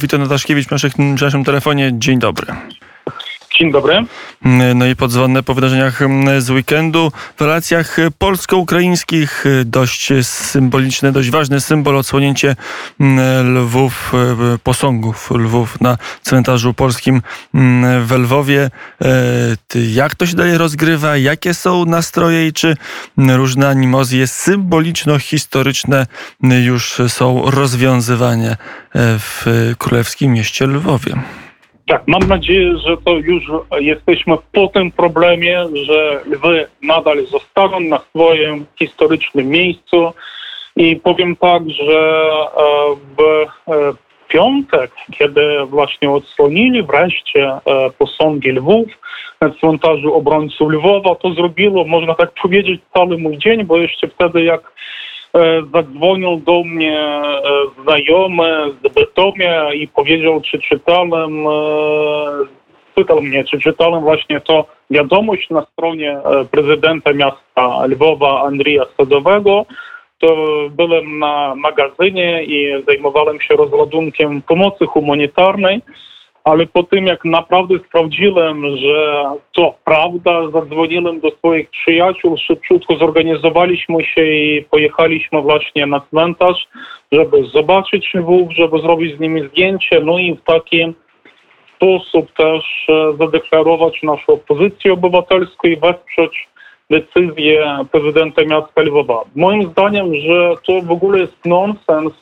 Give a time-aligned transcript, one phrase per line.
[0.00, 0.88] Witam Nataszkiewicz przy
[1.20, 1.90] naszym telefonie.
[1.94, 2.46] Dzień dobry.
[3.58, 4.04] Dzień dobry.
[4.74, 6.00] No i podzwonne po wydarzeniach
[6.38, 7.12] z weekendu.
[7.36, 12.56] W relacjach polsko-ukraińskich dość symboliczny, dość ważny symbol odsłonięcie
[13.44, 14.12] lwów,
[14.62, 17.22] posągów lwów na cmentarzu polskim
[18.04, 18.70] w Lwowie.
[19.92, 21.16] Jak to się dalej rozgrywa?
[21.16, 22.76] Jakie są nastroje i czy
[23.16, 26.06] różne animozje symboliczno-historyczne
[26.64, 28.56] już są rozwiązywane
[28.94, 31.16] w królewskim mieście Lwowie?
[31.86, 33.44] Tak, mam nadzieję, że to już
[33.78, 40.12] jesteśmy po tym problemie, że lwy nadal zostaną na swoim historycznym miejscu.
[40.76, 42.20] I powiem tak, że
[42.56, 43.92] e, w e,
[44.28, 47.60] piątek, kiedy właśnie odsłonili wreszcie e,
[47.98, 48.86] posągi lwów
[49.40, 54.44] na cmentarzu obrońców Lwowa, to zrobiło, można tak powiedzieć, cały mój dzień, bo jeszcze wtedy
[54.44, 54.72] jak
[55.74, 57.42] zadzwonił do mnie e,
[57.82, 61.50] znajomy z Bytomia i powiedział, czy czytałem, e,
[62.94, 66.18] pytał mnie, czy czytałem właśnie to wiadomość na stronie
[66.50, 69.66] prezydenta miasta Lwowa Andrija Sadowego.
[70.18, 70.36] To
[70.70, 75.80] byłem na magazynie i zajmowałem się rozładunkiem pomocy humanitarnej
[76.46, 84.04] ale po tym jak naprawdę sprawdziłem, że to prawda, zadzwoniłem do swoich przyjaciół, szybciutko zorganizowaliśmy
[84.04, 86.68] się i pojechaliśmy właśnie na cmentarz,
[87.12, 90.94] żeby zobaczyć lwów, żeby zrobić z nimi zdjęcie, no i w taki
[91.76, 96.48] sposób też e, zadeklarować naszą pozycję obywatelską i wesprzeć
[96.90, 99.22] decyzję prezydenta miasta Lwowa.
[99.36, 102.12] Moim zdaniem, że to w ogóle jest nonsens,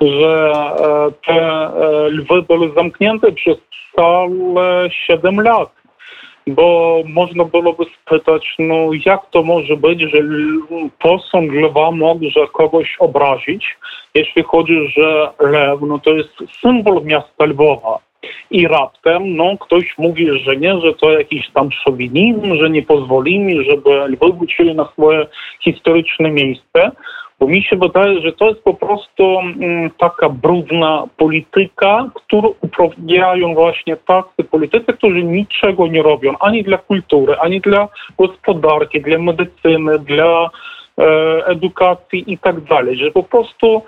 [0.00, 3.56] że e, te e, lwy były zamknięte przez
[3.96, 5.70] całe 7 lat.
[6.46, 10.18] Bo można byłoby spytać, no jak to może być, że
[10.98, 13.76] posąg lwa może kogoś obrazić,
[14.14, 17.98] jeśli chodzi, że lew, no to jest symbol miasta Lwowa.
[18.50, 23.64] I raptem no, ktoś mówi, że nie, że to jakiś tam szowinizm, że nie pozwolimy,
[23.64, 25.26] żeby lwy wrócili na swoje
[25.60, 26.90] historyczne miejsce.
[27.40, 33.54] Bo mi się wydaje, że to jest po prostu mm, taka brudna polityka, którą uprawiają
[33.54, 37.88] właśnie tacy politycy, którzy niczego nie robią ani dla kultury, ani dla
[38.18, 40.50] gospodarki, dla medycyny, dla
[40.98, 42.96] e, edukacji i tak dalej.
[42.96, 43.82] Że po prostu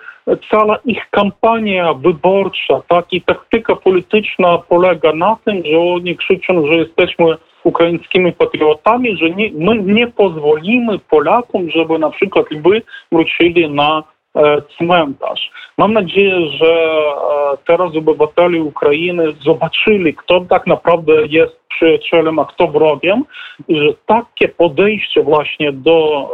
[0.51, 6.75] cała ich kampania wyborcza, tak i taktyka polityczna polega na tym, że oni krzyczą, że
[6.75, 14.03] jesteśmy ukraińskimi patriotami, że nie, my nie pozwolimy Polakom, żeby na przykład lwy wrócili na
[14.37, 15.51] e, cmentarz.
[15.79, 22.69] Mam nadzieję, że e, teraz obywatele Ukrainy zobaczyli, kto tak naprawdę jest przyjacielem, a kto
[22.69, 23.25] wrogiem
[23.69, 26.29] i że takie podejście właśnie do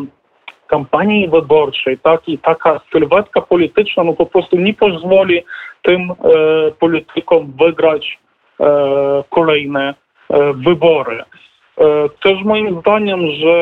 [0.00, 0.23] e,
[0.66, 5.44] kampanii wyborczej, tak, i taka sylwetka polityczna, no po prostu nie pozwoli
[5.82, 6.14] tym e,
[6.70, 8.18] politykom wygrać
[8.60, 8.66] e,
[9.30, 9.94] kolejne
[10.30, 11.24] E, wybory.
[12.22, 13.56] Też moim zdaniem, że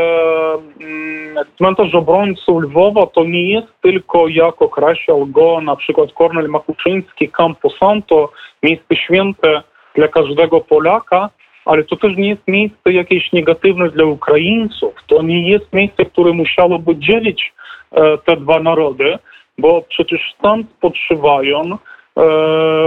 [0.81, 7.29] mm, cmentarz obrońców Lwowa to nie jest tylko, jak określał go na przykład Kornel Makuczyński,
[7.29, 8.31] Campo Santo,
[8.63, 9.63] miejsce święte
[9.95, 11.31] dla każdego Polaka,
[11.65, 14.95] ale to też nie jest miejsce jakieś negatywne dla Ukraińców.
[15.07, 17.53] To nie jest miejsce, które musiałoby dzielić
[17.93, 19.19] e, te dwa narody,
[19.59, 21.79] bo przecież tam spoczywają
[22.17, 22.25] E,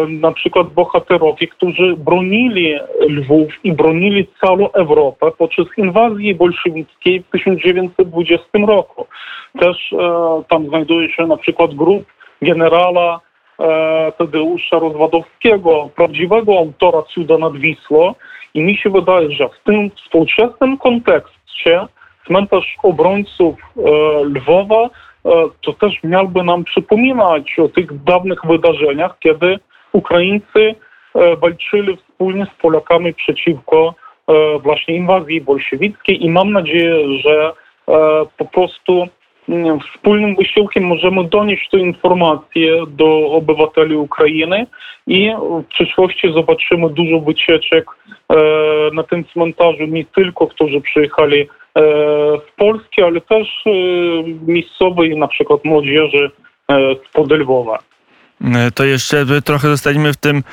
[0.10, 2.76] na przykład bohaterowie, którzy bronili
[3.10, 9.08] Lwów i bronili całą Europę podczas inwazji bolszewickiej w 1920 roku.
[9.60, 12.04] Też e, tam znajduje się na przykład grup
[12.42, 13.20] generała
[13.60, 18.16] e, Tadeusza Rozwadowskiego, prawdziwego autora Cuda nad Wisło
[18.56, 21.88] i mi się wydaje, że w tym współczesnym kontekście
[22.28, 23.56] cmentarz obrońców
[24.24, 24.90] Lwowa
[25.26, 29.60] E, to też miałby nam przypominać o tych dawnych wydarzeniach, kiedy
[29.92, 30.76] Ukraińcy
[31.16, 33.96] e, walczyli wspólnie z Polakami przeciwko
[34.28, 37.52] e, właśnie inwazji bolszewickiej i mam nadzieję, że
[38.38, 39.08] po prostu
[39.94, 44.68] wspólnym wysiłkiem możemy donieść tę informację do obywateli Ukrainy
[45.08, 45.32] i
[45.64, 47.86] w przyszłości zobaczymy dużo wycieczek
[48.94, 51.82] na tym cmentarzu, nie tylko którzy przyjechali E,
[52.38, 53.72] w Polski, ale też e,
[54.48, 56.32] miejscowej na przykład młodzieży
[56.68, 57.80] e, z Podlwowa.
[58.76, 60.44] To jeszcze trochę zostaniemy w tym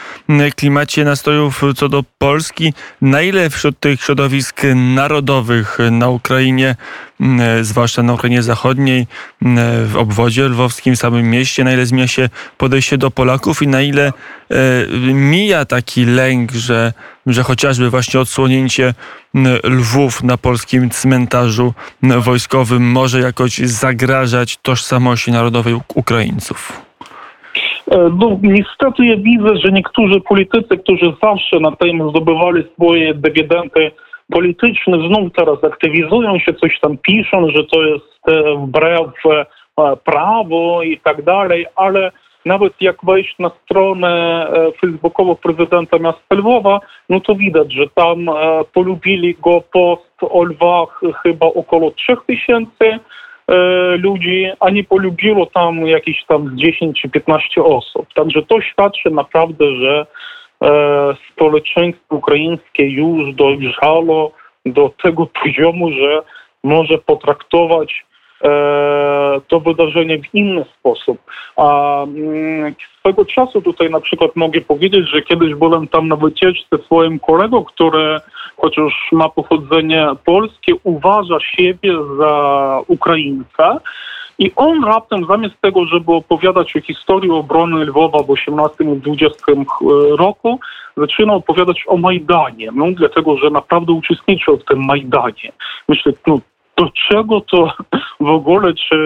[0.56, 2.74] klimacie nastrojów co do Polski.
[3.00, 6.76] Na ile wśród tych środowisk narodowych na Ukrainie,
[7.62, 9.06] zwłaszcza na Ukrainie Zachodniej,
[9.86, 13.82] w obwodzie lwowskim, w samym mieście, na ile zmienia się podejście do Polaków i na
[13.82, 14.12] ile
[15.14, 16.92] mija taki lęk, że,
[17.26, 18.94] że chociażby właśnie odsłonięcie
[19.64, 26.72] lwów na polskim cmentarzu wojskowym może jakoś zagrażać tożsamości narodowej Ukraińców?
[27.92, 33.90] E, No, niestety ja widzę, że niektórzy politycy, którzy zawsze na tym zdobywali swoje dywidendy
[34.30, 39.46] polityczne, znów teraz aktywizują się, coś tam piszą, że to jest e, wbrew e,
[40.04, 42.12] prawu i tak dalej, ale
[42.44, 44.46] nawet jak wejść na stronę
[44.80, 48.26] facebookową prezydenta miasta Lwowa, no to widać, że tam
[48.72, 52.98] polubili go post o lwach chyba około 3000 e,
[53.98, 58.06] ludzi, a nie polubiło tam jakieś tam z 10 czy 15 osób.
[58.14, 60.06] Także to świadczy naprawdę, że
[60.62, 64.32] e, społeczeństwo ukraińskie już dojrzało
[64.66, 66.22] do tego poziomu, że
[66.64, 68.11] może potraktować e,
[69.48, 71.18] to wydarzenie w inny sposób.
[71.56, 76.78] A mm, swego czasu tutaj na przykład mogę powiedzieć, że kiedyś byłem tam na wycieczce
[76.84, 78.20] swoim kolegą, który
[78.56, 83.80] chociaż ma pochodzenie polskie, uważa siebie za Ukraińca.
[84.38, 89.52] I on raptem zamiast tego, żeby opowiadać o historii obrony Lwowa w 18 i 20
[90.18, 90.60] roku,
[90.96, 92.68] zaczyna opowiadać o Majdanie.
[92.74, 95.52] No, dlatego, że naprawdę uczestniczył w tym Majdanie.
[95.88, 96.40] Myślę, no
[96.82, 97.72] do czego to
[98.20, 98.96] w ogóle, czy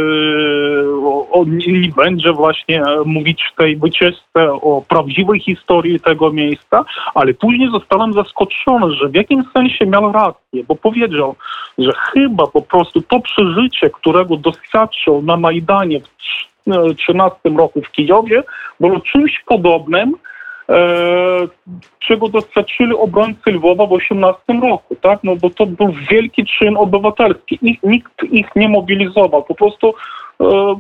[1.31, 6.85] on nie będzie właśnie mówić w tej wycieczce o prawdziwej historii tego miejsca,
[7.15, 11.37] ale później zostałem zaskoczony, że w jakimś sensie miał rację, bo powiedział,
[11.79, 16.09] że chyba po prostu to przeżycie, którego doświadczył na Majdanie w
[16.67, 18.43] 2013 roku w Kijowie,
[18.81, 20.36] było czymś podobnym, e,
[21.99, 25.19] czego doświadczyli obrońcy Lwowa w 18 roku, tak?
[25.25, 27.59] No bo to był wielki czyn obywatelski.
[27.83, 29.43] Nikt ich nie mobilizował.
[29.43, 29.95] Po prostu
[30.41, 30.77] e,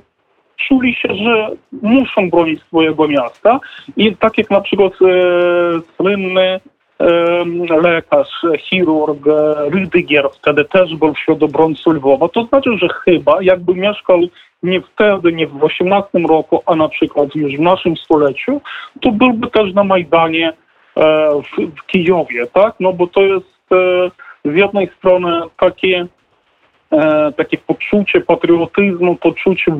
[0.68, 1.50] czuli się, że
[1.82, 3.60] muszą bronić swojego miasta.
[3.96, 4.96] I tak jak na przykład e,
[5.96, 6.60] słynny e,
[7.82, 9.20] lekarz, chirurg
[9.68, 14.20] Rydygier wtedy też był wśród obrońców Lwowa, to znaczy, że chyba jakby mieszkał
[14.62, 18.60] nie wtedy, nie w 18 roku, a na przykład już w naszym stuleciu,
[19.00, 20.52] to byłby też na Majdanie e,
[21.42, 22.74] w, w Kijowie, tak?
[22.80, 24.10] No bo to jest e,
[24.44, 26.06] z jednej strony takie
[26.92, 29.76] e, takie poczucie patriotyzmu, poczucie e,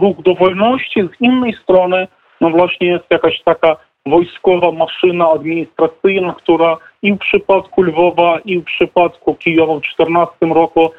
[0.00, 2.08] ruch do wolności, z innej strony
[2.40, 8.64] no właśnie jest jakaś taka wojskowa maszyna administracyjna, która i w przypadku Lwowa, i w
[8.64, 10.90] przypadku Kijowa w 2014 roku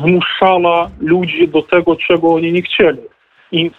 [0.00, 3.00] zmuszała ludzi do tego, czego oni nie chcieli.
[3.52, 3.70] I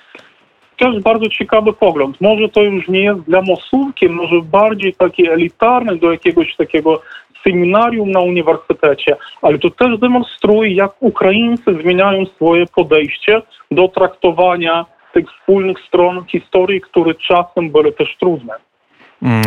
[0.77, 2.21] też bardzo ciekawy pogląd.
[2.21, 7.01] Może to już nie jest dla masówki, może bardziej taki elitarny do jakiegoś takiego
[7.43, 13.41] seminarium na uniwersytecie, ale to też demonstruje, jak Ukraińcy zmieniają swoje podejście
[13.71, 14.85] do traktowania
[15.15, 18.53] tych wspólnych stron historii, które czasem były też trudne.
[19.21, 19.41] Mm,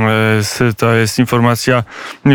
[0.60, 1.82] e, To jest informacja,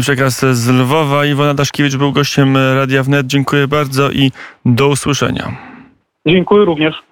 [0.02, 1.26] przekaz z Lwowa.
[1.26, 3.28] Iwona Daszkiewicz był gościem Radia Wnet.
[3.28, 4.32] Dziękuję bardzo i
[4.66, 5.52] do usłyszenia.
[6.26, 6.96] Dziękuję również.